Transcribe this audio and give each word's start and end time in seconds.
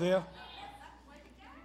there. 0.00 0.22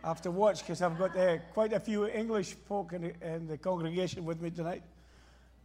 I 0.03 0.07
have 0.07 0.19
to 0.23 0.31
watch 0.31 0.61
because 0.61 0.81
I've 0.81 0.97
got 0.97 1.15
uh, 1.15 1.37
quite 1.53 1.71
a 1.71 1.79
few 1.79 2.07
English 2.07 2.55
folk 2.67 2.91
in 2.93 3.01
the, 3.03 3.13
in 3.35 3.45
the 3.45 3.59
congregation 3.59 4.25
with 4.25 4.41
me 4.41 4.49
tonight. 4.49 4.81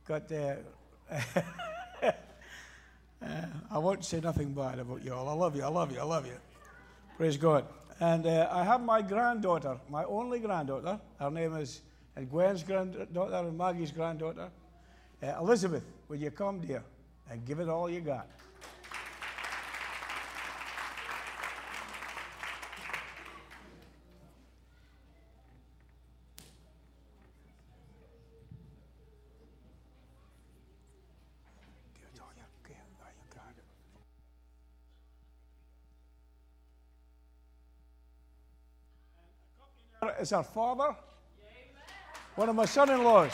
Got, 0.06 0.30
uh, 0.30 0.56
uh, 2.02 2.12
I 3.70 3.78
won't 3.78 4.04
say 4.04 4.20
nothing 4.20 4.52
bad 4.52 4.81
about 4.81 5.02
you 5.02 5.15
all. 5.15 5.31
I 5.31 5.33
love 5.33 5.57
you, 5.57 5.62
I 5.62 5.68
love 5.68 5.91
you, 5.92 5.99
I 5.99 6.02
love 6.02 6.26
you. 6.26 6.34
Praise 7.17 7.39
God. 7.39 7.65
And 8.00 8.27
uh, 8.27 8.50
I 8.52 8.64
have 8.64 8.82
my 8.82 9.00
granddaughter, 9.00 9.79
my 9.89 10.05
only 10.05 10.39
granddaughter. 10.39 11.00
Her 11.19 11.30
name 11.30 11.57
is 11.57 11.80
and 12.16 12.30
Gwen's 12.30 12.64
granddaughter 12.64 13.48
and 13.48 13.57
Maggie's 13.57 13.93
granddaughter. 13.93 14.50
Uh, 15.23 15.32
Elizabeth, 15.41 15.85
will 16.09 16.19
you 16.19 16.30
come, 16.30 16.61
dear, 16.61 16.85
and 17.30 17.46
give 17.46 17.61
it 17.61 17.71
all 17.71 17.89
you 17.89 18.00
got? 18.00 18.29
Is 40.20 40.32
our 40.32 40.42
father, 40.42 40.94
one 42.36 42.48
of 42.48 42.54
my 42.56 42.64
son 42.64 42.90
in 42.90 43.02
laws. 43.02 43.32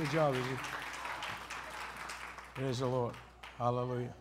Good 0.00 0.12
job, 0.12 0.34
Izzy. 0.34 0.58
Praise 2.54 2.78
the 2.78 2.86
Lord. 2.86 3.14
Hallelujah. 3.58 4.14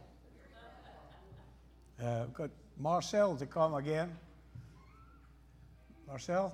Uh, 2.03 2.25
got 2.25 2.49
Marcel 2.77 3.37
to 3.37 3.45
come 3.45 3.75
again. 3.75 4.11
Marcel? 6.05 6.53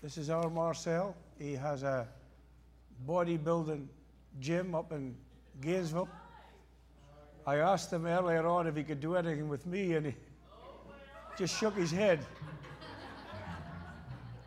This 0.00 0.16
is 0.16 0.30
our 0.30 0.48
Marcel. 0.48 1.16
He 1.40 1.54
has 1.54 1.82
a 1.82 2.06
bodybuilding 3.04 3.88
gym 4.38 4.76
up 4.76 4.92
in 4.92 5.16
Gainesville. 5.60 6.08
I 7.48 7.56
asked 7.56 7.92
him 7.92 8.06
earlier 8.06 8.46
on 8.46 8.68
if 8.68 8.76
he 8.76 8.84
could 8.84 9.00
do 9.00 9.16
anything 9.16 9.48
with 9.48 9.66
me, 9.66 9.94
and 9.94 10.06
he 10.06 10.14
just 11.36 11.58
shook 11.58 11.74
his 11.74 11.90
head. 11.90 12.20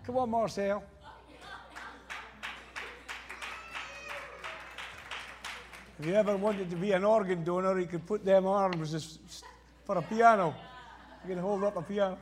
Come 0.05 0.17
on, 0.17 0.29
Marcel. 0.29 0.83
If 5.97 6.05
you 6.05 6.13
ever 6.13 6.37
wanted 6.37 6.69
to 6.69 6.75
be 6.75 6.91
an 6.91 7.03
organ 7.03 7.43
donor, 7.43 7.79
you 7.79 7.87
could 7.87 8.05
put 8.05 8.23
them 8.23 8.45
arms 8.45 9.17
for 9.83 9.97
a 9.97 10.01
piano. 10.03 10.53
You 11.23 11.33
can 11.33 11.41
hold 11.41 11.63
up 11.63 11.77
a 11.77 11.81
piano. 11.81 12.19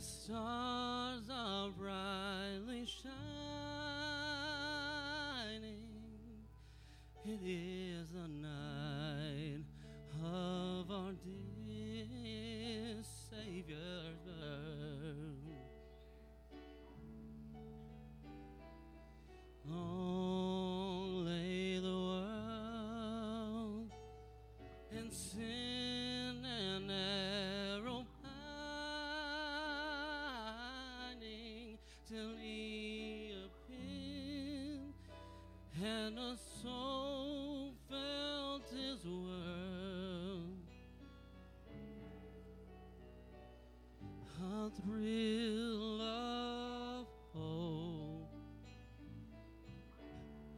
stars 0.05 0.84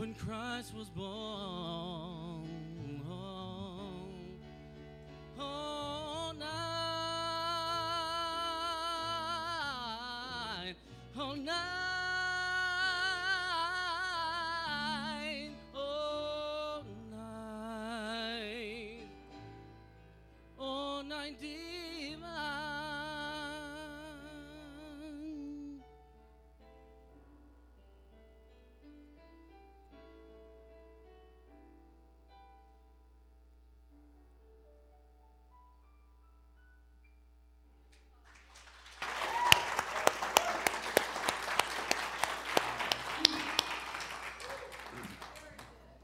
when 0.06 0.14
Christ 0.14 0.72
was 0.78 0.88
born. 0.90 2.46
Oh, 5.40 6.32
nine, 6.38 6.46
oh, 11.18 11.34
nine, 11.34 11.75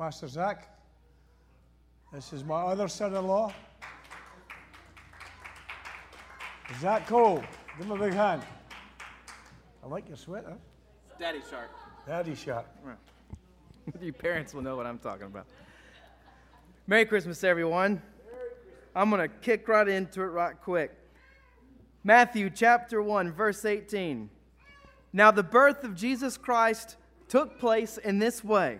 Pastor 0.01 0.27
Zach. 0.27 0.67
This 2.11 2.33
is 2.33 2.43
my 2.43 2.59
other 2.63 2.87
son 2.87 3.13
in 3.13 3.27
law. 3.27 3.53
Zach 6.79 7.05
Cole. 7.05 7.43
Give 7.77 7.85
him 7.85 7.91
a 7.91 7.99
big 7.99 8.13
hand. 8.13 8.41
I 9.83 9.87
like 9.87 10.07
your 10.07 10.17
sweater. 10.17 10.57
Daddy 11.19 11.41
Shark. 11.47 11.69
Daddy 12.07 12.33
shot. 12.33 12.65
Your 14.01 14.13
parents 14.13 14.55
will 14.55 14.63
know 14.63 14.75
what 14.75 14.87
I'm 14.87 14.97
talking 14.97 15.27
about. 15.27 15.45
Merry 16.87 17.05
Christmas, 17.05 17.43
everyone. 17.43 18.01
I'm 18.95 19.11
going 19.11 19.21
to 19.21 19.27
kick 19.27 19.67
right 19.67 19.87
into 19.87 20.21
it 20.23 20.29
right 20.29 20.59
quick. 20.59 20.97
Matthew 22.03 22.49
chapter 22.49 23.03
1, 23.03 23.33
verse 23.33 23.65
18. 23.65 24.31
Now, 25.13 25.29
the 25.29 25.43
birth 25.43 25.83
of 25.83 25.93
Jesus 25.93 26.37
Christ 26.37 26.95
took 27.27 27.59
place 27.59 27.99
in 27.99 28.17
this 28.17 28.43
way. 28.43 28.79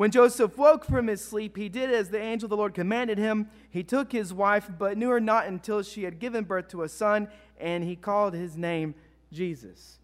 When 0.00 0.10
Joseph 0.10 0.56
woke 0.56 0.86
from 0.86 1.08
his 1.08 1.22
sleep, 1.22 1.58
he 1.58 1.68
did 1.68 1.92
as 1.92 2.08
the 2.08 2.18
angel 2.18 2.46
of 2.46 2.50
the 2.50 2.56
Lord 2.56 2.72
commanded 2.72 3.18
him. 3.18 3.50
He 3.68 3.82
took 3.82 4.12
his 4.12 4.32
wife, 4.32 4.66
but 4.78 4.96
knew 4.96 5.10
her 5.10 5.20
not 5.20 5.46
until 5.46 5.82
she 5.82 6.04
had 6.04 6.18
given 6.18 6.44
birth 6.44 6.68
to 6.68 6.84
a 6.84 6.88
son, 6.88 7.28
and 7.58 7.84
he 7.84 7.96
called 7.96 8.32
his 8.32 8.56
name 8.56 8.94
Jesus. 9.30 9.98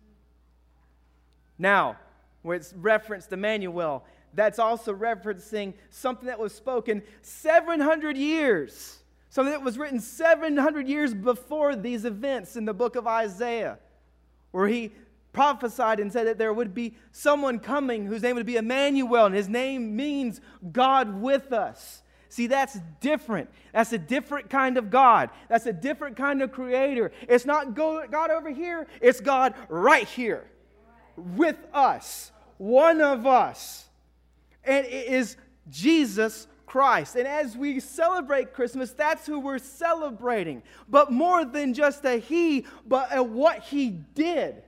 Now, 1.59 1.97
where 2.43 2.57
it's 2.57 2.75
referenced 2.75 3.33
Emmanuel, 3.33 4.05
that's 4.35 4.59
also 4.59 4.95
referencing 4.95 5.73
something 5.89 6.27
that 6.27 6.39
was 6.39 6.55
spoken 6.55 7.03
700 7.23 8.19
years, 8.19 8.99
something 9.31 9.53
that 9.53 9.65
was 9.65 9.79
written 9.79 10.01
700 10.01 10.87
years 10.87 11.15
before 11.15 11.75
these 11.75 12.05
events 12.05 12.55
in 12.55 12.67
the 12.67 12.75
book 12.75 12.97
of 12.97 13.07
Isaiah, 13.07 13.79
where 14.51 14.69
he 14.69 14.93
prophesied 15.37 16.01
and 16.01 16.11
said 16.11 16.27
that 16.27 16.39
there 16.39 16.55
would 16.55 16.73
be 16.73 16.95
someone 17.13 17.59
coming 17.59 18.07
whose 18.07 18.23
name 18.23 18.37
would 18.37 18.47
be 18.47 18.57
Emmanuel, 18.57 19.27
and 19.27 19.35
his 19.35 19.51
name 19.51 19.95
means 19.95 20.41
God 20.73 21.21
with 21.21 21.53
us. 21.53 22.03
See, 22.31 22.47
that's 22.47 22.79
different. 23.03 23.51
That's 23.75 23.93
a 23.93 23.99
different 23.99 24.49
kind 24.49 24.79
of 24.79 24.89
God. 24.89 25.29
That's 25.51 25.67
a 25.67 25.75
different 25.75 26.17
kind 26.17 26.41
of 26.41 26.53
creator. 26.53 27.13
It's 27.29 27.45
not 27.45 27.75
God 27.75 28.31
over 28.31 28.49
here, 28.49 28.87
it's 29.03 29.21
God 29.21 29.53
right 29.69 30.09
here 30.09 30.47
with 31.17 31.59
us, 31.75 32.33
one 32.57 33.03
of 33.03 33.27
us. 33.27 33.85
And 34.65 34.87
it 34.87 35.07
is 35.07 35.37
Jesus 35.69 36.47
Christ. 36.65 37.15
And 37.15 37.29
as 37.29 37.59
we 37.59 37.79
celebrate 37.79 38.55
Christmas, 38.55 38.91
that's 38.93 39.27
who 39.27 39.39
we're 39.39 39.59
celebrating. 39.59 40.63
But 40.89 41.13
more 41.13 41.45
than 41.45 41.75
just 41.75 42.07
a 42.07 42.17
He, 42.17 42.65
but 42.87 43.15
a 43.15 43.23
what 43.23 43.65
He 43.65 43.91
did. 43.91 44.63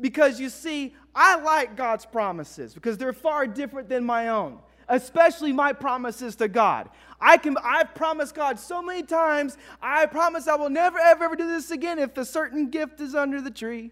Because 0.00 0.38
you 0.38 0.48
see, 0.50 0.94
I 1.14 1.36
like 1.40 1.76
God's 1.76 2.04
promises 2.04 2.74
because 2.74 2.98
they're 2.98 3.12
far 3.12 3.46
different 3.46 3.88
than 3.88 4.04
my 4.04 4.28
own. 4.28 4.58
especially 4.88 5.52
my 5.52 5.72
promises 5.72 6.36
to 6.36 6.48
God. 6.48 6.88
I 7.20 7.38
can 7.38 7.56
I've 7.62 7.94
promised 7.94 8.34
God 8.34 8.58
so 8.58 8.82
many 8.82 9.02
times, 9.02 9.56
I 9.82 10.06
promise 10.06 10.46
I 10.46 10.54
will 10.54 10.70
never 10.70 10.98
ever 10.98 11.24
ever 11.24 11.36
do 11.36 11.46
this 11.46 11.70
again 11.70 11.98
if 11.98 12.16
a 12.16 12.24
certain 12.24 12.70
gift 12.70 13.00
is 13.00 13.14
under 13.14 13.40
the 13.40 13.50
tree. 13.50 13.90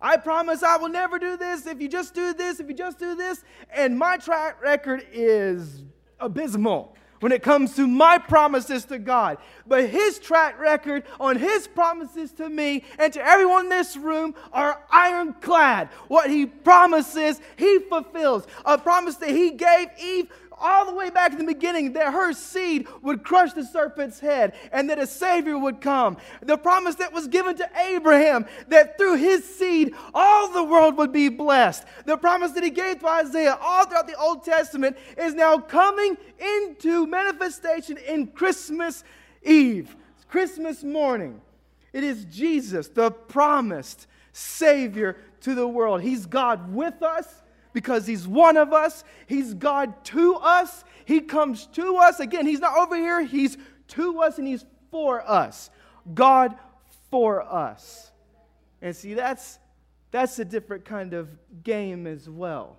I 0.00 0.16
promise 0.16 0.62
I 0.62 0.78
will 0.78 0.88
never 0.88 1.18
do 1.18 1.36
this 1.36 1.66
if 1.66 1.80
you 1.80 1.88
just 1.88 2.14
do 2.14 2.34
this, 2.34 2.60
if 2.60 2.68
you 2.68 2.74
just 2.74 2.98
do 2.98 3.14
this. 3.14 3.44
And 3.70 3.98
my 3.98 4.16
track 4.16 4.60
record 4.62 5.06
is 5.12 5.84
abysmal 6.18 6.96
when 7.22 7.30
it 7.30 7.40
comes 7.40 7.76
to 7.76 7.86
my 7.86 8.18
promises 8.18 8.84
to 8.84 8.98
God. 8.98 9.38
But 9.64 9.88
his 9.88 10.18
track 10.18 10.58
record 10.58 11.04
on 11.20 11.36
his 11.36 11.68
promises 11.68 12.32
to 12.32 12.48
me 12.48 12.82
and 12.98 13.12
to 13.12 13.24
everyone 13.24 13.66
in 13.66 13.68
this 13.70 13.96
room 13.96 14.34
are 14.52 14.82
ironclad. 14.90 15.88
What 16.08 16.30
he 16.30 16.46
promises, 16.46 17.40
he 17.56 17.78
fulfills. 17.78 18.44
A 18.64 18.76
promise 18.76 19.14
that 19.16 19.30
he 19.30 19.52
gave 19.52 19.86
Eve 20.02 20.32
all 20.62 20.86
the 20.86 20.94
way 20.94 21.10
back 21.10 21.32
in 21.32 21.38
the 21.38 21.44
beginning 21.44 21.92
that 21.94 22.12
her 22.12 22.32
seed 22.32 22.86
would 23.02 23.24
crush 23.24 23.52
the 23.52 23.64
serpent's 23.64 24.20
head 24.20 24.54
and 24.72 24.88
that 24.88 24.98
a 24.98 25.06
Savior 25.06 25.58
would 25.58 25.80
come. 25.80 26.16
The 26.40 26.56
promise 26.56 26.94
that 26.96 27.12
was 27.12 27.28
given 27.28 27.56
to 27.56 27.68
Abraham 27.88 28.46
that 28.68 28.96
through 28.96 29.16
his 29.16 29.44
seed 29.44 29.94
all 30.14 30.52
the 30.52 30.64
world 30.64 30.96
would 30.98 31.12
be 31.12 31.28
blessed. 31.28 31.84
The 32.06 32.16
promise 32.16 32.52
that 32.52 32.64
he 32.64 32.70
gave 32.70 33.00
to 33.00 33.08
Isaiah 33.08 33.58
all 33.60 33.84
throughout 33.86 34.06
the 34.06 34.18
Old 34.18 34.44
Testament 34.44 34.96
is 35.18 35.34
now 35.34 35.58
coming 35.58 36.16
into 36.38 37.06
manifestation 37.06 37.96
in 37.96 38.28
Christmas 38.28 39.04
Eve, 39.42 39.96
Christmas 40.28 40.82
morning. 40.84 41.40
It 41.92 42.04
is 42.04 42.24
Jesus, 42.26 42.88
the 42.88 43.10
promised 43.10 44.06
Savior 44.32 45.16
to 45.42 45.54
the 45.54 45.66
world. 45.66 46.00
He's 46.00 46.26
God 46.26 46.72
with 46.72 47.02
us 47.02 47.41
because 47.72 48.06
He's 48.06 48.26
one 48.26 48.56
of 48.56 48.72
us. 48.72 49.04
He's 49.26 49.54
God 49.54 50.04
to 50.06 50.34
us. 50.36 50.84
He 51.04 51.20
comes 51.20 51.66
to 51.68 51.96
us. 51.96 52.20
Again, 52.20 52.46
He's 52.46 52.60
not 52.60 52.76
over 52.76 52.96
here, 52.96 53.22
He's 53.22 53.56
to 53.88 54.20
us 54.22 54.38
and 54.38 54.46
He's 54.46 54.64
for 54.90 55.28
us. 55.28 55.70
God 56.14 56.56
for 57.10 57.42
us. 57.42 58.10
And 58.80 58.94
see, 58.94 59.14
that's, 59.14 59.58
that's 60.10 60.38
a 60.38 60.44
different 60.44 60.84
kind 60.84 61.14
of 61.14 61.28
game 61.62 62.06
as 62.06 62.28
well. 62.28 62.78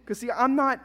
Because, 0.00 0.20
see, 0.20 0.30
I'm 0.30 0.56
not 0.56 0.80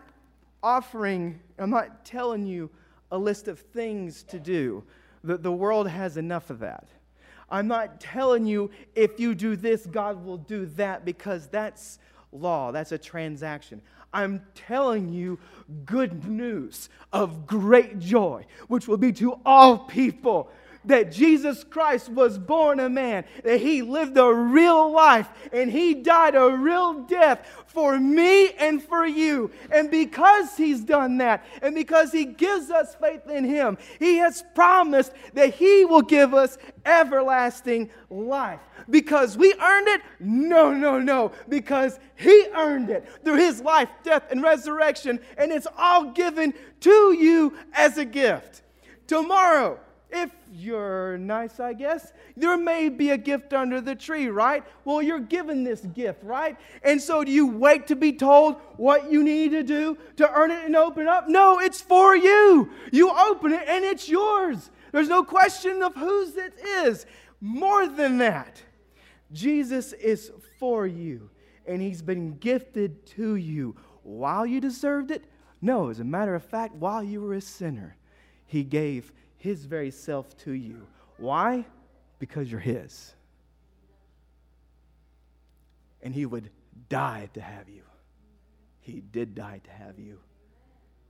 offering, 0.62 1.40
I'm 1.60 1.70
not 1.70 2.06
telling 2.06 2.46
you 2.46 2.70
a 3.12 3.18
list 3.18 3.48
of 3.48 3.60
things 3.60 4.24
to 4.24 4.40
do. 4.40 4.84
The, 5.24 5.38
the 5.38 5.52
world 5.52 5.88
has 5.88 6.18
enough 6.18 6.50
of 6.50 6.60
that. 6.60 6.88
I'm 7.50 7.68
not 7.68 8.02
telling 8.02 8.46
you 8.46 8.72
if 8.96 9.20
you 9.20 9.36
do 9.36 9.56
this, 9.56 9.86
God 9.86 10.26
will 10.26 10.38
do 10.38 10.66
that, 10.78 11.06
because 11.06 11.48
that's 11.48 12.00
law, 12.34 12.72
that's 12.72 12.92
a 12.92 12.98
transaction. 12.98 13.82
I'm 14.14 14.42
telling 14.54 15.10
you 15.10 15.40
good 15.86 16.26
news 16.26 16.90
of 17.12 17.48
great 17.48 18.00
joy, 18.00 18.46
which 18.68 18.88
will 18.88 18.98
be 18.98 19.12
to 19.14 19.40
all 19.46 19.80
people 19.80 20.52
that 20.86 21.12
Jesus 21.12 21.64
Christ 21.64 22.10
was 22.10 22.38
born 22.38 22.80
a 22.80 22.90
man, 22.90 23.26
that 23.44 23.60
he 23.60 23.82
lived 23.82 24.18
a 24.18 24.34
real 24.34 24.92
life, 24.92 25.30
and 25.52 25.72
he 25.72 25.94
died 25.94 26.36
a 26.36 26.50
real 26.50 27.04
death 27.04 27.48
for 27.68 28.00
me 28.00 28.52
and 28.54 28.82
for 28.84 29.06
you. 29.06 29.52
And 29.72 29.90
because 29.90 30.56
he's 30.58 30.82
done 30.82 31.18
that, 31.18 31.46
and 31.62 31.74
because 31.74 32.12
he 32.12 32.26
gives 32.26 32.70
us 32.70 32.96
faith 32.96 33.28
in 33.30 33.44
him, 33.44 33.78
he 34.00 34.18
has 34.18 34.44
promised 34.54 35.14
that 35.34 35.54
he 35.54 35.86
will 35.86 36.02
give 36.02 36.34
us 36.34 36.58
everlasting 36.86 37.90
life. 38.10 38.60
Because 38.90 39.38
we 39.38 39.54
earned 39.54 39.88
it? 39.88 40.02
No, 40.20 40.74
no, 40.74 41.00
no. 41.00 41.32
Because 41.48 42.00
he 42.16 42.48
earned 42.54 42.90
it 42.90 43.08
through 43.24 43.38
his 43.38 43.62
life, 43.62 43.90
death, 44.04 44.24
and 44.32 44.42
resurrection, 44.42 45.20
and 45.38 45.52
it's 45.52 45.68
all 45.78 46.12
given 46.12 46.54
to 46.82 47.14
you 47.14 47.54
as 47.74 47.98
a 47.98 48.06
gift. 48.06 48.62
Tomorrow, 49.08 49.80
if 50.14 50.32
you're 50.52 51.18
nice, 51.18 51.60
I 51.60 51.74
guess, 51.74 52.14
there 52.38 52.56
may 52.58 52.90
be 52.90 53.10
a 53.10 53.18
gift 53.18 53.54
under 53.54 53.82
the 53.82 53.96
tree, 53.96 54.28
right? 54.28 54.64
Well, 54.86 55.02
you're 55.02 55.20
given 55.20 55.64
this 55.64 55.82
gift, 55.82 56.24
right? 56.24 56.56
And 56.84 57.02
so 57.02 57.24
do 57.24 57.32
you 57.32 57.48
wait 57.48 57.88
to 57.88 57.96
be 57.96 58.14
told 58.14 58.58
what 58.78 59.12
you 59.12 59.24
need 59.24 59.52
to 59.52 59.64
do 59.64 59.98
to 60.18 60.32
earn 60.32 60.52
it 60.52 60.66
and 60.66 60.76
open 60.76 61.04
it 61.04 61.08
up? 61.10 61.28
No, 61.28 61.60
it's 61.60 61.82
for 61.82 62.16
you. 62.16 62.70
You 62.92 63.12
open 63.12 63.54
it 63.54 63.68
and 63.68 63.84
it's 63.84 64.08
yours. 64.08 64.70
There's 64.92 65.10
no 65.10 65.24
question 65.24 65.82
of 65.82 65.96
whose 65.96 66.38
it 66.38 66.54
is. 66.64 67.06
More 67.42 67.88
than 67.88 68.20
that, 68.20 68.62
Jesus 69.32 69.94
is 69.94 70.32
for 70.60 70.86
you 70.86 71.30
and 71.66 71.82
he's 71.82 72.02
been 72.02 72.38
gifted 72.38 73.06
to 73.08 73.36
you 73.36 73.76
while 74.04 74.46
you 74.46 74.62
deserved 74.62 75.12
it. 75.12 75.24
No, 75.62 75.90
as 75.90 76.00
a 76.00 76.04
matter 76.04 76.36
of 76.36 76.44
fact, 76.44 76.76
while 76.76 77.04
you 77.04 77.22
were 77.22 77.34
a 77.34 77.42
sinner, 77.42 77.96
he 78.46 78.64
gave 78.64 79.12
his 79.44 79.66
very 79.66 79.92
self 79.92 80.38
to 80.38 80.54
you. 80.54 80.88
Why? 81.18 81.66
Because 82.18 82.50
you're 82.50 82.62
his. 82.62 83.14
And 86.02 86.14
he 86.14 86.26
would 86.26 86.50
die 86.88 87.28
to 87.34 87.42
have 87.42 87.68
you. 87.68 87.82
He 88.80 89.02
did 89.02 89.36
die 89.36 89.60
to 89.66 89.70
have 89.70 90.00
you. 90.00 90.20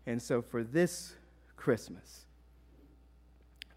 And 0.07 0.19
so 0.19 0.41
for 0.41 0.63
this 0.63 1.13
Christmas, 1.57 2.25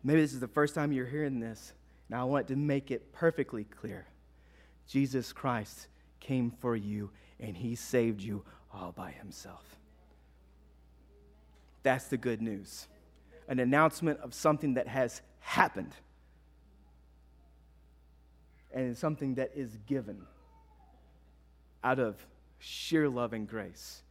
maybe 0.03 0.23
this 0.23 0.33
is 0.33 0.41
the 0.41 0.49
first 0.49 0.75
time 0.75 0.91
you're 0.91 1.05
hearing 1.05 1.39
this. 1.39 1.75
Now 2.09 2.23
I 2.23 2.25
want 2.25 2.49
to 2.49 2.57
make 2.57 2.91
it 2.91 3.13
perfectly 3.13 3.65
clear. 3.65 4.07
Jesus 4.89 5.35
Christ 5.35 5.89
came 6.19 6.51
for 6.51 6.75
you 6.75 7.11
and 7.41 7.55
he 7.55 7.75
saved 7.75 8.23
you 8.23 8.43
all 8.73 8.93
by 8.93 9.11
himself. 9.11 9.77
That's 11.83 12.07
the 12.07 12.17
good 12.17 12.41
news 12.41 12.89
an 13.49 13.59
announcement 13.59 14.21
of 14.21 14.35
something 14.35 14.75
that 14.75 14.89
has 14.89 15.23
happened 15.41 15.93
and 18.73 18.97
something 18.97 19.37
that 19.37 19.53
is 19.55 19.79
given 19.87 20.21
out 21.83 21.99
of 21.99 22.17
sheer 22.59 23.09
love 23.09 23.33
and 23.33 23.49
grace 23.49 24.03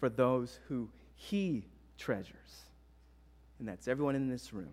for 0.00 0.08
those 0.08 0.58
who 0.68 0.88
He 1.14 1.64
treasures. 1.96 2.34
And 3.58 3.66
that's 3.66 3.88
everyone 3.88 4.14
in 4.14 4.28
this 4.28 4.52
room. 4.52 4.72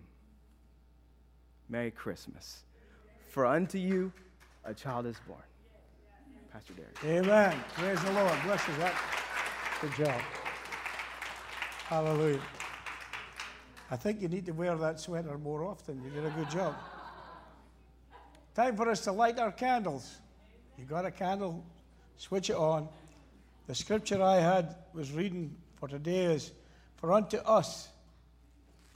Merry 1.68 1.90
Christmas. 1.90 2.64
For 3.28 3.46
unto 3.46 3.78
you 3.78 4.12
a 4.64 4.74
child 4.74 5.06
is 5.06 5.16
born. 5.26 5.40
Pastor 6.52 6.74
Derek. 6.74 7.24
Amen. 7.26 7.58
Praise 7.74 8.02
the 8.02 8.12
Lord. 8.12 8.32
Bless 8.44 8.66
you. 8.68 8.74
Good 9.80 10.06
job. 10.06 10.20
Hallelujah. 11.88 12.40
I 13.90 13.96
think 13.96 14.20
you 14.20 14.28
need 14.28 14.46
to 14.46 14.52
wear 14.52 14.76
that 14.76 14.98
sweater 14.98 15.38
more 15.38 15.64
often. 15.64 16.02
You 16.02 16.10
did 16.10 16.24
a 16.24 16.30
good 16.30 16.50
job. 16.50 16.74
Time 18.54 18.76
for 18.76 18.88
us 18.88 19.02
to 19.02 19.12
light 19.12 19.38
our 19.38 19.52
candles. 19.52 20.16
You 20.76 20.84
got 20.84 21.04
a 21.04 21.10
candle, 21.10 21.64
switch 22.16 22.50
it 22.50 22.56
on. 22.56 22.88
The 23.66 23.74
scripture 23.74 24.22
I 24.22 24.36
had 24.36 24.74
was 24.92 25.12
reading 25.12 25.54
for 25.76 25.88
today 25.88 26.24
is 26.24 26.52
For 26.96 27.12
unto 27.12 27.36
us 27.38 27.88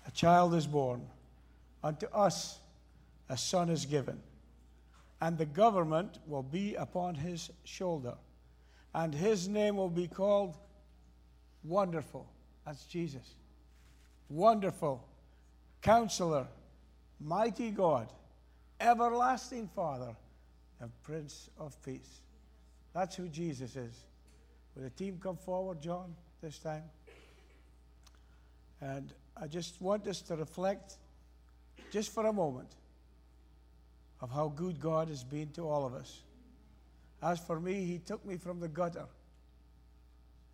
a 0.06 0.10
child 0.10 0.54
is 0.54 0.66
born, 0.66 1.06
unto 1.84 2.06
us 2.06 2.58
a 3.28 3.36
son 3.36 3.68
is 3.68 3.86
given, 3.86 4.20
and 5.20 5.38
the 5.38 5.46
government 5.46 6.18
will 6.26 6.42
be 6.42 6.74
upon 6.74 7.14
his 7.14 7.50
shoulder, 7.62 8.14
and 8.94 9.14
his 9.14 9.46
name 9.46 9.76
will 9.76 9.90
be 9.90 10.08
called 10.08 10.56
Wonderful. 11.62 12.26
That's 12.66 12.84
Jesus. 12.84 13.36
Wonderful, 14.30 15.04
Counselor, 15.82 16.46
Mighty 17.20 17.70
God, 17.70 18.08
Everlasting 18.80 19.68
Father, 19.74 20.14
and 20.80 20.90
Prince 21.02 21.50
of 21.58 21.76
Peace. 21.84 22.20
That's 22.94 23.16
who 23.16 23.28
Jesus 23.28 23.74
is. 23.74 24.04
Will 24.74 24.84
the 24.84 24.90
team 24.90 25.18
come 25.20 25.36
forward, 25.36 25.82
John, 25.82 26.14
this 26.40 26.58
time? 26.58 26.84
And 28.80 29.12
I 29.36 29.48
just 29.48 29.82
want 29.82 30.06
us 30.06 30.22
to 30.22 30.36
reflect, 30.36 30.94
just 31.90 32.14
for 32.14 32.26
a 32.26 32.32
moment, 32.32 32.70
of 34.20 34.30
how 34.30 34.48
good 34.48 34.80
God 34.80 35.08
has 35.08 35.24
been 35.24 35.50
to 35.50 35.68
all 35.68 35.84
of 35.84 35.92
us. 35.92 36.20
As 37.20 37.40
for 37.40 37.58
me, 37.58 37.84
He 37.84 37.98
took 37.98 38.24
me 38.24 38.36
from 38.36 38.60
the 38.60 38.68
gutter 38.68 39.06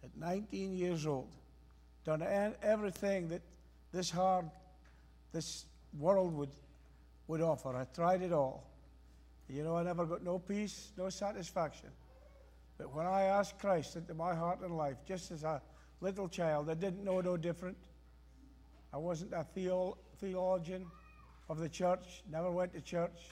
at 0.02 0.16
19 0.16 0.72
years 0.72 1.06
old, 1.06 1.28
done 2.04 2.24
everything 2.62 3.28
that 3.28 3.42
this 3.96 4.10
hard, 4.10 4.44
this 5.32 5.64
world 5.98 6.34
would, 6.34 6.54
would 7.28 7.40
offer. 7.40 7.74
I 7.74 7.84
tried 7.84 8.20
it 8.20 8.32
all. 8.32 8.70
You 9.48 9.64
know, 9.64 9.76
I 9.76 9.82
never 9.84 10.04
got 10.04 10.22
no 10.22 10.38
peace, 10.38 10.92
no 10.98 11.08
satisfaction. 11.08 11.88
But 12.76 12.94
when 12.94 13.06
I 13.06 13.22
asked 13.22 13.58
Christ 13.58 13.96
into 13.96 14.12
my 14.12 14.34
heart 14.34 14.60
and 14.60 14.76
life, 14.76 14.96
just 15.06 15.30
as 15.30 15.44
a 15.44 15.62
little 16.00 16.28
child, 16.28 16.68
I 16.68 16.74
didn't 16.74 17.04
know 17.04 17.22
no 17.22 17.38
different. 17.38 17.78
I 18.92 18.98
wasn't 18.98 19.32
a 19.32 19.44
theo- 19.44 19.96
theologian 20.18 20.84
of 21.48 21.58
the 21.58 21.68
church, 21.68 22.22
never 22.30 22.50
went 22.50 22.74
to 22.74 22.82
church. 22.82 23.30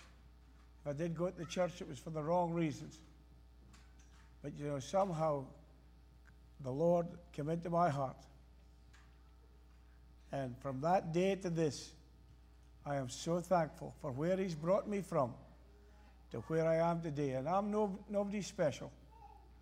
If 0.80 0.88
I 0.88 0.92
did 0.94 1.14
go 1.14 1.28
to 1.28 1.37
the 1.37 1.44
church, 1.44 1.83
it 1.83 1.88
was 1.88 1.99
for 1.99 2.11
the 2.11 2.23
wrong 2.23 2.52
reasons. 2.54 3.00
But 4.42 4.56
you 4.56 4.66
know, 4.66 4.78
somehow 4.78 5.44
the 6.61 6.71
Lord 6.71 7.06
came 7.33 7.50
into 7.50 7.68
my 7.68 7.90
heart. 7.90 8.16
And 10.35 10.59
from 10.59 10.81
that 10.81 11.12
day 11.12 11.37
to 11.37 11.49
this, 11.49 11.93
I 12.85 12.97
am 12.97 13.09
so 13.09 13.38
thankful 13.38 13.95
for 14.00 14.11
where 14.11 14.37
He's 14.37 14.57
brought 14.57 14.88
me 14.88 15.00
from 15.00 15.33
to 16.33 16.38
where 16.49 16.67
I 16.67 16.91
am 16.91 17.00
today. 17.00 17.31
And 17.31 17.49
I'm 17.49 17.71
no, 17.71 17.97
nobody 18.11 18.43
special. 18.43 18.91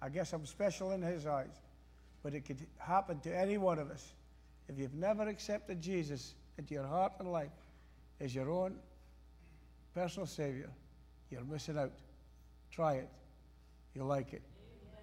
I 0.01 0.09
guess 0.09 0.33
I'm 0.33 0.47
special 0.47 0.93
in 0.93 1.03
His 1.03 1.27
eyes. 1.27 1.61
But 2.23 2.33
it 2.33 2.47
could 2.47 2.67
happen 2.79 3.21
to 3.21 3.37
any 3.37 3.59
one 3.59 3.79
of 3.79 3.91
us. 3.91 4.15
If 4.67 4.79
you've 4.79 4.95
never 4.95 5.29
accepted 5.29 5.83
Jesus 5.83 6.33
into 6.57 6.73
your 6.73 6.87
heart 6.87 7.13
and 7.19 7.31
life 7.31 7.51
as 8.19 8.35
your 8.35 8.51
own 8.51 8.77
personal 9.95 10.27
Savior, 10.27 10.71
you're 11.31 11.45
missing 11.45 11.77
out. 11.77 11.93
Try 12.71 12.95
it. 12.95 13.11
You'll 13.95 14.07
like 14.07 14.33
it. 14.33 14.43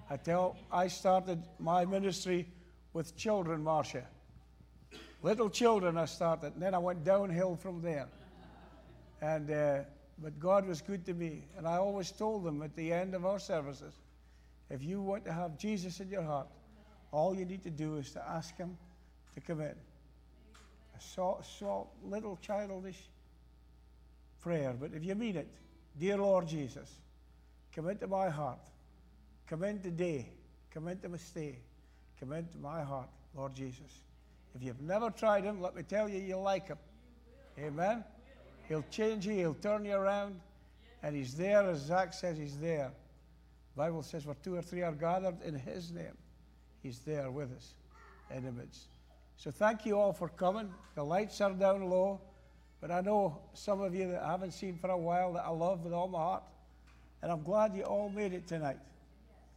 I 0.09 0.17
tell, 0.17 0.57
I 0.71 0.87
started 0.87 1.43
my 1.59 1.85
ministry 1.85 2.47
with 2.91 3.15
children, 3.15 3.63
Marcia. 3.63 4.07
Little 5.21 5.49
children, 5.49 5.97
I 5.97 6.05
started, 6.05 6.53
and 6.53 6.61
then 6.61 6.73
I 6.73 6.77
went 6.77 7.03
downhill 7.03 7.55
from 7.55 7.81
there. 7.81 8.07
And, 9.21 9.51
uh, 9.51 9.79
but 10.17 10.39
God 10.39 10.65
was 10.65 10.81
good 10.81 11.05
to 11.07 11.13
me. 11.13 11.43
And 11.57 11.67
I 11.67 11.77
always 11.77 12.11
told 12.11 12.45
them 12.45 12.61
at 12.61 12.75
the 12.75 12.93
end 12.93 13.13
of 13.13 13.25
our 13.25 13.39
services 13.39 13.93
if 14.69 14.83
you 14.83 15.01
want 15.01 15.25
to 15.25 15.33
have 15.33 15.57
Jesus 15.57 15.99
in 15.99 16.09
your 16.09 16.21
heart, 16.21 16.47
all 17.11 17.35
you 17.35 17.43
need 17.43 17.63
to 17.63 17.71
do 17.71 17.97
is 17.97 18.11
to 18.11 18.29
ask 18.29 18.55
Him 18.55 18.77
to 19.33 19.41
come 19.41 19.61
in. 19.61 19.67
A 19.67 21.01
so, 21.01 21.41
so 21.59 21.89
little 22.03 22.37
childish 22.41 22.99
prayer, 24.41 24.75
but 24.79 24.91
if 24.93 25.03
you 25.03 25.15
mean 25.15 25.35
it, 25.35 25.47
dear 25.99 26.17
Lord 26.17 26.47
Jesus, 26.47 26.89
come 27.75 27.89
into 27.89 28.07
my 28.07 28.29
heart. 28.29 28.59
Come 29.47 29.63
in 29.63 29.81
today. 29.81 30.29
Come 30.71 30.87
into 30.87 31.09
my 31.09 31.17
stay. 31.17 31.57
Come 32.19 32.33
into 32.33 32.57
my 32.59 32.83
heart, 32.83 33.09
Lord 33.35 33.55
Jesus. 33.55 34.03
If 34.55 34.63
you've 34.63 34.81
never 34.81 35.09
tried 35.09 35.43
Him, 35.43 35.61
let 35.61 35.75
me 35.75 35.83
tell 35.83 36.09
you, 36.09 36.19
you'll 36.19 36.41
like 36.41 36.67
Him. 36.67 36.77
Amen. 37.57 38.03
He'll 38.67 38.85
change 38.91 39.25
you, 39.25 39.33
He'll 39.33 39.53
turn 39.53 39.85
you 39.85 39.95
around, 39.95 40.39
and 41.03 41.15
He's 41.15 41.35
there 41.35 41.69
as 41.69 41.79
Zach 41.79 42.13
says 42.13 42.37
He's 42.37 42.57
there. 42.57 42.91
The 43.75 43.83
Bible 43.83 44.03
says, 44.03 44.25
where 44.25 44.35
two 44.43 44.55
or 44.55 44.61
three 44.61 44.81
are 44.81 44.91
gathered 44.91 45.41
in 45.43 45.55
His 45.55 45.91
name, 45.91 46.17
He's 46.81 46.99
there 46.99 47.31
with 47.31 47.51
us 47.55 47.73
in 48.35 48.43
the 48.43 48.51
midst. 48.51 48.87
So 49.37 49.51
thank 49.51 49.85
you 49.85 49.97
all 49.97 50.13
for 50.13 50.29
coming. 50.29 50.69
The 50.95 51.03
lights 51.03 51.39
are 51.41 51.51
down 51.51 51.89
low, 51.89 52.19
but 52.81 52.91
I 52.91 53.01
know 53.01 53.39
some 53.53 53.81
of 53.81 53.95
you 53.95 54.11
that 54.11 54.23
I 54.23 54.31
haven't 54.31 54.51
seen 54.51 54.77
for 54.77 54.89
a 54.89 54.97
while 54.97 55.33
that 55.33 55.45
I 55.45 55.49
love 55.49 55.83
with 55.83 55.93
all 55.93 56.07
my 56.07 56.19
heart. 56.19 56.43
And 57.21 57.31
I'm 57.31 57.43
glad 57.43 57.75
you 57.75 57.83
all 57.83 58.09
made 58.09 58.33
it 58.33 58.47
tonight. 58.47 58.79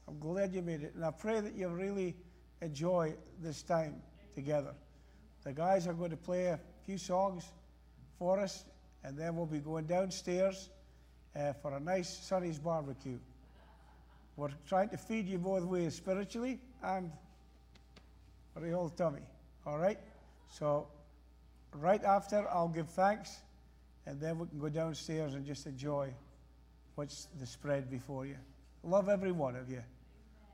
I'm 0.08 0.18
glad 0.18 0.52
you 0.52 0.62
made 0.62 0.82
it. 0.82 0.94
And 0.94 1.04
I 1.04 1.10
pray 1.10 1.40
that 1.40 1.54
you 1.54 1.68
really 1.68 2.16
enjoy 2.60 3.14
this 3.40 3.62
time 3.62 4.02
together. 4.34 4.74
The 5.44 5.52
guys 5.52 5.86
are 5.88 5.94
going 5.94 6.10
to 6.10 6.16
play 6.16 6.46
a 6.46 6.60
few 6.86 6.98
songs 6.98 7.44
for 8.18 8.38
us, 8.38 8.64
and 9.02 9.18
then 9.18 9.34
we'll 9.34 9.46
be 9.46 9.58
going 9.58 9.86
downstairs 9.86 10.70
uh, 11.34 11.52
for 11.54 11.74
a 11.74 11.80
nice 11.80 12.08
Sonny's 12.08 12.58
barbecue. 12.58 13.18
We're 14.36 14.50
trying 14.68 14.90
to 14.90 14.96
feed 14.96 15.26
you 15.26 15.38
both 15.38 15.64
ways, 15.64 15.94
spiritually 15.94 16.60
and 16.82 17.10
for 18.54 18.60
the 18.60 18.72
old 18.72 18.96
tummy. 18.96 19.22
All 19.66 19.78
right? 19.78 19.98
So, 20.48 20.86
right 21.74 22.02
after, 22.04 22.46
I'll 22.48 22.68
give 22.68 22.88
thanks, 22.90 23.40
and 24.06 24.20
then 24.20 24.38
we 24.38 24.46
can 24.46 24.58
go 24.58 24.68
downstairs 24.68 25.34
and 25.34 25.44
just 25.44 25.66
enjoy 25.66 26.14
what's 26.94 27.28
the 27.40 27.46
spread 27.46 27.90
before 27.90 28.26
you. 28.26 28.36
Love 28.84 29.08
every 29.08 29.32
one 29.32 29.56
of 29.56 29.70
you. 29.70 29.82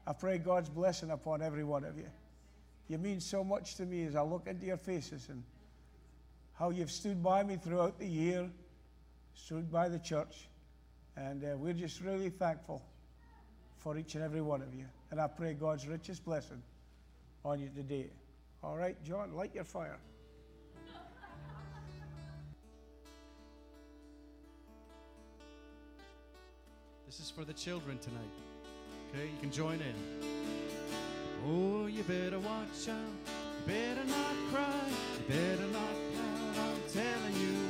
I 0.07 0.13
pray 0.13 0.39
God's 0.39 0.69
blessing 0.71 1.11
upon 1.11 1.43
every 1.43 1.65
one 1.65 1.85
of 1.85 1.97
you. 1.97 2.07
You 2.89 2.97
mean 2.97 3.21
so 3.21 3.45
much 3.45 3.75
to 3.77 3.85
me 3.85 4.05
as 4.05 4.17
I 4.17 4.23
look 4.23 4.47
into 4.47 4.65
your 4.67 4.79
faces 4.79 5.29
and 5.29 5.43
how 6.55 6.71
you've 6.71 6.91
stood 6.91 7.23
by 7.23 7.43
me 7.43 7.57
throughout 7.57 7.99
the 7.99 8.07
year, 8.07 8.49
stood 9.35 9.71
by 9.71 9.89
the 9.89 9.99
church, 9.99 10.49
and 11.17 11.45
uh, 11.45 11.57
we're 11.57 11.75
just 11.75 12.01
really 12.01 12.31
thankful 12.31 12.83
for 13.77 13.97
each 13.99 14.15
and 14.15 14.25
every 14.25 14.41
one 14.41 14.63
of 14.63 14.75
you. 14.75 14.87
And 15.11 15.21
I 15.21 15.27
pray 15.27 15.55
God's 15.55 15.87
richest 15.87 16.25
blessing 16.25 16.63
on 17.45 17.61
you 17.61 17.69
today. 17.75 18.11
All 18.63 18.77
right, 18.77 18.97
John, 19.05 19.35
light 19.35 19.55
your 19.55 19.65
fire. 19.65 19.99
This 27.07 27.21
is 27.21 27.31
for 27.31 27.45
the 27.45 27.55
children 27.55 27.99
tonight. 27.99 28.21
Okay, 29.15 29.25
you 29.25 29.41
can 29.41 29.51
join 29.51 29.81
in. 29.81 30.78
Oh, 31.47 31.87
you 31.87 32.03
better 32.03 32.39
watch 32.39 32.89
out. 32.89 32.97
You 33.27 33.73
better 33.73 34.05
not 34.05 34.35
cry. 34.51 34.89
You 35.15 35.35
better 35.35 35.67
not 35.73 35.95
pout. 36.15 36.59
I'm 36.59 36.81
telling 36.93 37.37
you 37.41 37.68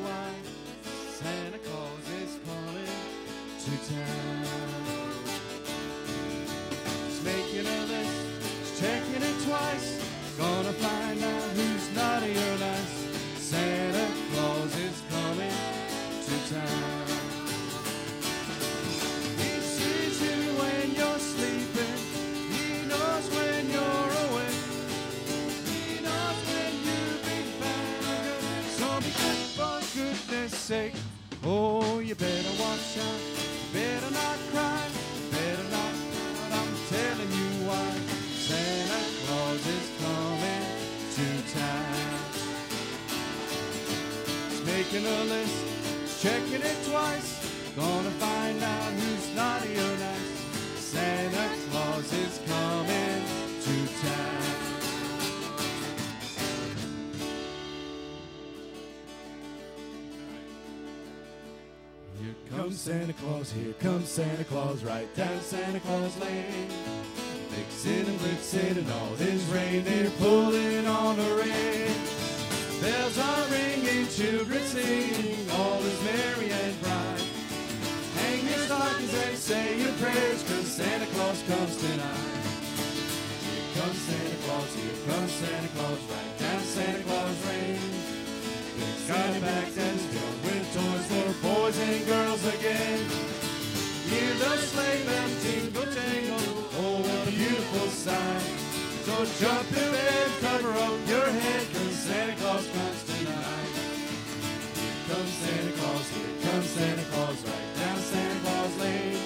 A 45.09 45.25
list, 45.25 46.23
checking 46.23 46.62
it 46.62 46.77
twice. 46.85 47.31
Gonna 47.75 48.11
find 48.11 48.62
out 48.62 48.92
who's 48.92 49.35
naughty 49.35 49.73
or 49.73 49.97
nice. 49.97 50.38
Santa 50.77 51.49
Claus 51.71 52.12
is 52.12 52.40
coming 52.47 53.23
to 53.62 53.75
town. 54.03 54.68
Here 62.21 62.35
comes 62.51 62.81
Santa 62.81 63.12
Claus, 63.14 63.53
here 63.53 63.73
comes 63.75 64.09
Santa 64.09 64.44
Claus, 64.44 64.85
right 64.85 65.14
down 65.16 65.40
Santa 65.40 65.81
Claus 65.81 66.18
Lane. 66.21 66.68
Vixen 67.49 68.07
and 68.07 68.21
Blitzen 68.21 68.77
and 68.77 68.92
all 68.92 69.14
his 69.16 69.42
reindeer 69.47 70.11
pulling 70.18 70.87
on 70.87 71.18
a 71.18 71.35
rein. 71.35 72.17
Bells 72.80 73.18
are 73.18 73.46
ringing, 73.50 74.06
children 74.06 74.62
singing, 74.62 75.50
all 75.50 75.82
is 75.82 76.00
merry 76.04 76.52
and 76.52 76.80
bright. 76.80 77.26
Hang 78.14 78.46
your 78.46 78.58
stockings 78.70 79.14
and 79.14 79.36
say 79.36 79.80
your 79.80 79.92
prayers, 79.94 80.42
cause 80.44 80.66
Santa 80.78 81.06
Claus 81.06 81.42
comes 81.48 81.76
tonight. 81.76 82.38
Here 83.42 83.82
comes 83.82 83.98
Santa 83.98 84.36
Claus, 84.46 84.74
here 84.78 84.98
comes 85.10 85.32
Santa 85.32 85.68
Claus, 85.74 86.00
right 86.06 86.38
down 86.38 86.60
Santa 86.62 87.02
Claus 87.02 87.46
Lane. 87.46 88.18
Got 89.08 89.36
it 89.36 89.42
back 89.42 89.66
and 89.66 90.00
filled 90.00 90.38
with 90.44 90.66
toys 90.74 91.06
for 91.10 91.28
boys 91.42 91.78
and 91.80 92.06
girls 92.06 92.44
again. 92.46 93.00
Hear 94.06 94.34
the 94.34 94.56
sleigh 94.56 95.02
bells 95.04 95.42
jingle 95.42 95.82
jangle, 95.82 96.64
oh 96.78 97.00
what 97.02 97.26
a 97.26 97.30
beautiful 97.32 97.88
sight. 97.88 98.67
So 99.09 99.25
jump 99.40 99.73
in 99.73 99.90
bed, 99.90 100.31
cover 100.42 100.71
up 100.71 100.92
your 101.09 101.25
head, 101.25 101.66
cause 101.73 101.97
Santa 101.97 102.37
Claus 102.37 102.68
comes 102.68 103.03
tonight. 103.05 103.73
Here 104.77 105.16
comes 105.16 105.33
Santa 105.33 105.73
Claus, 105.79 106.11
here 106.11 106.51
comes 106.51 106.66
Santa 106.66 107.03
Claus, 107.11 107.42
right 107.42 107.77
down 107.81 107.97
Santa 107.97 108.40
Claus 108.40 108.77
Lane. 108.77 109.18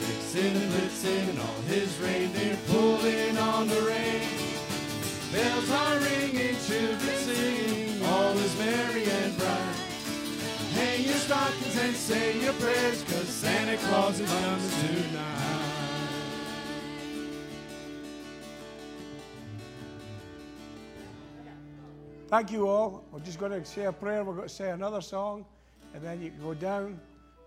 Vixen 0.00 0.56
and 0.56 0.72
Blitzen 0.72 1.28
and 1.28 1.38
all 1.38 1.60
his 1.68 2.00
reindeer 2.00 2.56
pulling 2.68 3.36
on 3.36 3.68
the 3.68 3.82
rein. 3.82 4.28
Bells 5.30 5.70
are 5.70 5.98
ringing, 5.98 6.56
children 6.64 7.16
sing, 7.28 8.02
all 8.02 8.32
is 8.32 8.58
merry 8.58 9.04
and 9.04 9.36
bright. 9.36 9.76
Hang 10.72 11.04
your 11.04 11.20
stockings 11.20 11.78
and 11.78 11.94
say 11.94 12.40
your 12.40 12.54
prayers, 12.54 13.04
cause 13.04 13.28
Santa 13.28 13.76
Claus 13.76 14.18
coming 14.22 14.70
tonight. 14.80 15.35
Thank 22.36 22.52
you 22.52 22.68
all. 22.68 23.02
We're 23.10 23.20
just 23.20 23.38
going 23.38 23.52
to 23.52 23.64
say 23.64 23.86
a 23.86 23.92
prayer. 23.92 24.22
We're 24.22 24.34
going 24.34 24.46
to 24.46 24.54
say 24.54 24.68
another 24.68 25.00
song, 25.00 25.46
and 25.94 26.02
then 26.02 26.20
you 26.20 26.28
can 26.28 26.42
go 26.42 26.52
down, 26.52 27.00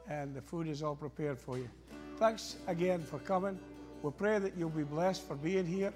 and 0.10 0.34
the 0.34 0.42
food 0.42 0.68
is 0.68 0.82
all 0.82 0.96
prepared 0.96 1.38
for 1.38 1.60
you. 1.60 1.70
Thanks 2.18 2.56
again 2.66 3.04
for 3.04 3.20
coming. 3.20 3.60
We 4.02 4.10
pray 4.10 4.40
that 4.40 4.58
you'll 4.58 4.72
be 4.72 4.82
blessed 4.82 5.28
for 5.28 5.36
being 5.36 5.68
here. 5.68 5.94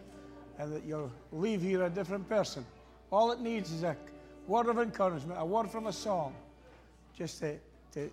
and 0.60 0.72
that 0.72 0.84
you'll 0.86 1.12
leave 1.32 1.60
here 1.60 1.86
a 1.86 1.90
different 1.90 2.30
person. 2.30 2.64
All 3.12 3.32
it 3.32 3.40
needs 3.40 3.72
is 3.72 3.82
a 3.82 3.98
word 4.46 4.68
of 4.68 4.78
encouragement, 4.78 5.40
a 5.42 5.46
word 5.46 5.72
from 5.72 5.88
a 5.88 5.94
song, 5.94 6.36
just 7.18 7.40
to, 7.40 7.58
to 7.94 8.12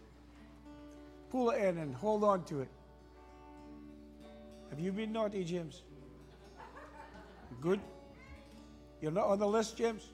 pull 1.28 1.50
it 1.50 1.62
in 1.62 1.76
and 1.76 1.94
hold 1.94 2.24
on 2.24 2.42
to 2.44 2.62
it. 2.62 2.68
Have 4.70 4.80
you 4.80 4.92
been 4.92 5.12
naughty, 5.12 5.44
James? 5.44 5.82
Good. 7.60 7.80
You're 9.02 9.12
not 9.12 9.26
on 9.26 9.38
the 9.38 9.46
list, 9.46 9.76
James? 9.76 10.08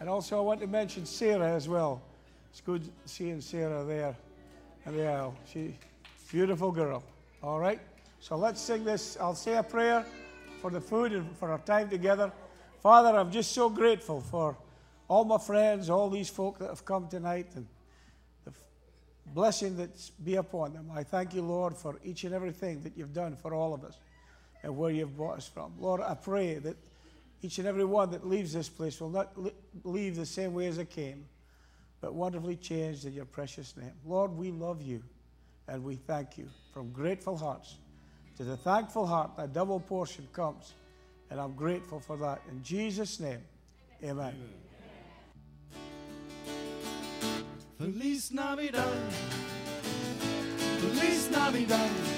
And 0.00 0.08
also, 0.08 0.38
I 0.38 0.40
want 0.40 0.60
to 0.60 0.66
mention 0.66 1.06
Sarah 1.06 1.52
as 1.52 1.68
well. 1.68 2.02
It's 2.50 2.60
good 2.60 2.82
seeing 3.04 3.40
Sarah 3.40 3.84
there. 3.84 4.16
And 4.84 4.96
yeah, 4.96 5.30
she, 5.50 5.76
beautiful 6.30 6.70
girl. 6.70 7.02
All 7.42 7.58
right. 7.58 7.80
So 8.20 8.36
let's 8.36 8.60
sing 8.60 8.84
this. 8.84 9.16
I'll 9.20 9.34
say 9.34 9.56
a 9.56 9.62
prayer 9.62 10.04
for 10.60 10.70
the 10.70 10.80
food 10.80 11.12
and 11.12 11.36
for 11.36 11.50
our 11.50 11.58
time 11.58 11.88
together. 11.88 12.32
Father, 12.82 13.18
I'm 13.18 13.30
just 13.30 13.52
so 13.52 13.68
grateful 13.68 14.20
for 14.20 14.56
all 15.08 15.24
my 15.24 15.38
friends, 15.38 15.88
all 15.90 16.10
these 16.10 16.28
folk 16.28 16.58
that 16.58 16.68
have 16.68 16.84
come 16.84 17.08
tonight, 17.08 17.46
and 17.54 17.66
the 18.44 18.52
blessing 19.26 19.76
that's 19.76 20.10
be 20.10 20.36
upon 20.36 20.72
them. 20.72 20.90
I 20.94 21.02
thank 21.02 21.34
you, 21.34 21.42
Lord, 21.42 21.76
for 21.76 21.98
each 22.04 22.24
and 22.24 22.34
everything 22.34 22.82
that 22.82 22.96
you've 22.96 23.12
done 23.12 23.36
for 23.36 23.54
all 23.54 23.74
of 23.74 23.84
us 23.84 23.98
and 24.62 24.76
where 24.76 24.90
you've 24.90 25.16
brought 25.16 25.38
us 25.38 25.48
from. 25.48 25.72
Lord, 25.78 26.00
I 26.00 26.14
pray 26.14 26.54
that 26.56 26.76
each 27.46 27.58
and 27.60 27.68
every 27.68 27.84
one 27.84 28.10
that 28.10 28.26
leaves 28.26 28.52
this 28.52 28.68
place 28.68 29.00
will 29.00 29.08
not 29.08 29.32
leave 29.84 30.16
the 30.16 30.26
same 30.26 30.52
way 30.52 30.66
as 30.66 30.78
it 30.78 30.90
came, 30.90 31.24
but 32.00 32.12
wonderfully 32.12 32.56
changed 32.56 33.04
in 33.04 33.12
your 33.12 33.24
precious 33.24 33.76
name. 33.76 33.92
Lord, 34.04 34.36
we 34.36 34.50
love 34.50 34.82
you 34.82 35.00
and 35.68 35.84
we 35.84 35.94
thank 35.94 36.36
you 36.36 36.48
from 36.74 36.90
grateful 36.90 37.36
hearts. 37.36 37.76
To 38.38 38.44
the 38.44 38.56
thankful 38.56 39.06
heart, 39.06 39.30
a 39.38 39.46
double 39.46 39.78
portion 39.78 40.26
comes, 40.32 40.74
and 41.30 41.40
I'm 41.40 41.54
grateful 41.54 42.00
for 42.00 42.16
that. 42.16 42.42
In 42.50 42.64
Jesus' 42.64 43.20
name, 43.20 43.42
amen. 44.02 44.34
Feliz 47.78 48.32
Navidad. 48.32 49.12
Feliz 50.80 51.30
Navidad. 51.30 52.15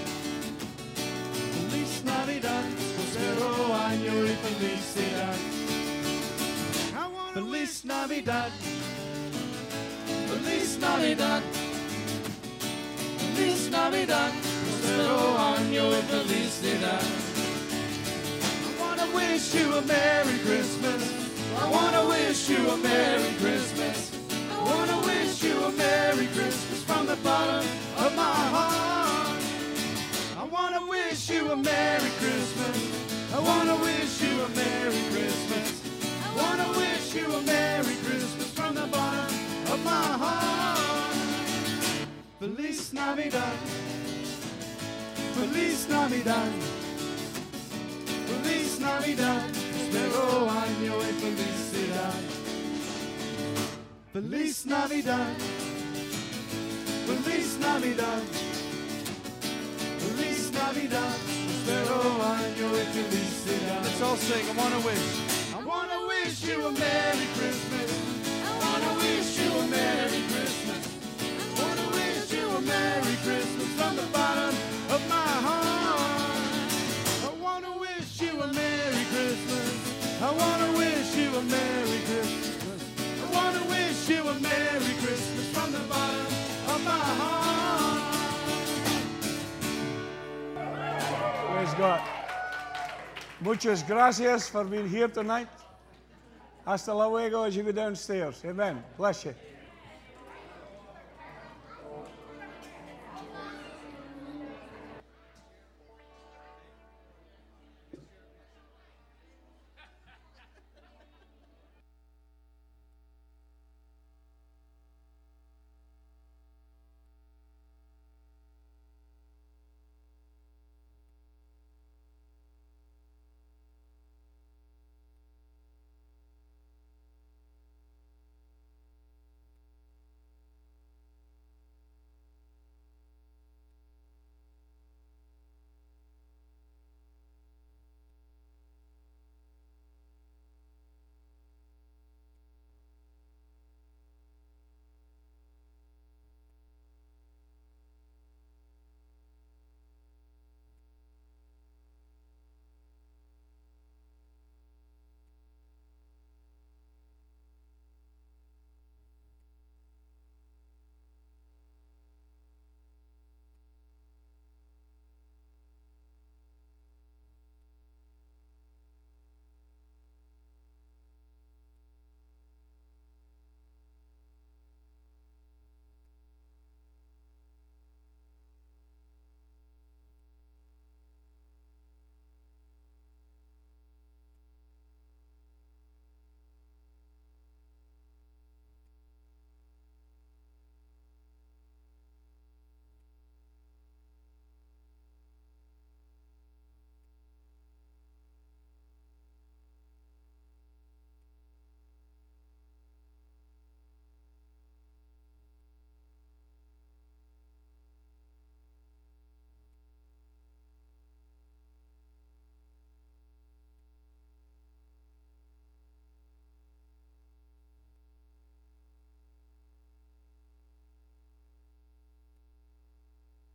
Feliz 1.89 2.05
Navidad. 2.05 2.65
Prospero 2.97 3.75
año 3.75 4.25
y 4.25 4.37
felicidad. 4.45 5.37
Feliz 7.35 7.85
Navidad. 7.85 8.51
Feliz 10.29 10.79
Navidad. 10.79 11.43
Feliz 13.19 13.71
Navidad. 13.71 14.31
Prospero 14.65 15.39
año 15.39 15.91
y 15.91 16.03
felicidad. 16.03 17.03
I 18.67 18.81
wanna 18.81 19.07
wish 19.15 19.55
you 19.55 19.73
a 19.75 19.83
Merry 19.83 20.39
Christmas. 20.45 21.03
I 21.59 21.71
wanna 21.71 22.07
wish 22.07 22.51
you 22.51 22.69
a 22.69 22.77
Merry 22.77 23.33
Christmas. 23.41 24.13
I 24.53 24.59
wanna 24.63 24.99
wish 25.07 25.43
you 25.43 25.57
a 25.65 25.71
Merry 25.73 26.27
Christmas 26.27 26.83
from 26.85 27.07
the 27.07 27.17
bottom 27.17 27.65
of 27.97 28.15
my 28.15 28.23
heart. 28.53 28.98
Wish 31.29 31.41
you 31.43 31.53
a 31.53 31.57
Merry 31.57 32.11
Christmas. 32.21 33.35
I 33.35 33.39
wanna 33.41 33.77
wish 33.77 34.23
you 34.23 34.41
a 34.41 34.49
Merry 34.49 35.03
Christmas. 35.13 35.83
I 36.25 36.35
wanna 36.35 36.69
wish 36.79 37.15
you 37.15 37.27
a 37.31 37.43
Merry 37.43 37.97
Christmas 37.97 38.51
from 38.55 38.75
the 38.75 38.87
bottom 38.87 39.35
of 39.71 39.85
my 39.85 40.07
heart. 40.25 41.17
Feliz 42.39 42.95
Navidad. 42.95 43.59
Feliz 45.35 45.87
Navidad. 45.91 46.53
Feliz 48.29 48.81
Navidad. 48.81 49.51
Espero 49.83 50.49
año 50.49 50.97
y 50.97 51.13
felicidad. 51.21 52.21
Feliz 54.15 54.65
Navidad. 54.65 55.37
Feliz 57.07 57.59
Navidad. 57.61 58.48
Let's 63.99 64.03
all 64.03 64.17
sing. 64.17 64.47
I 64.47 64.53
want 64.53 64.75
to 64.75 64.81
wish. 64.87 65.55
I 65.55 65.65
want 65.65 65.91
to 65.91 66.07
wish 66.07 66.45
you 66.45 66.67
a 66.67 66.71
Merry 66.71 67.27
Christmas. 67.35 67.91
I 68.45 68.51
want 68.61 68.85
to 68.85 68.93
wish 69.01 69.41
you 69.41 69.51
a 69.51 69.67
Merry 69.67 70.23
Christmas. 70.29 70.87
I 71.25 71.63
want 71.63 71.79
to 71.81 71.87
wish 71.97 72.33
you 72.33 72.47
a 72.49 72.61
Merry 72.61 73.17
Christmas 73.25 73.69
from 73.81 73.97
the 73.97 74.07
bottom 74.13 74.55
of 74.95 75.09
my 75.09 75.33
heart. 75.47 76.71
I 77.25 77.43
want 77.43 77.65
to 77.65 77.73
wish 77.81 78.21
you 78.21 78.39
a 78.41 78.47
Merry 78.53 79.05
Christmas. 79.09 80.23
I 80.23 80.31
want 80.33 80.58
God. 91.79 92.03
Muchas 93.41 93.85
gracias 93.85 94.49
for 94.49 94.65
being 94.65 94.89
here 94.89 95.07
tonight. 95.07 95.47
Hasta 96.67 96.93
luego 96.93 97.45
as 97.45 97.55
you 97.55 97.63
go 97.63 97.71
downstairs. 97.71 98.43
Amen. 98.45 98.83
Bless 98.97 99.25
you. 99.25 99.35